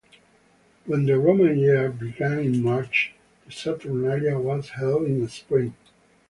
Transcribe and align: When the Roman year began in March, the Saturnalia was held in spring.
When 0.87 1.05
the 1.05 1.19
Roman 1.19 1.59
year 1.59 1.91
began 1.91 2.39
in 2.39 2.63
March, 2.63 3.13
the 3.45 3.51
Saturnalia 3.51 4.39
was 4.39 4.69
held 4.69 5.03
in 5.03 5.27
spring. 5.27 5.75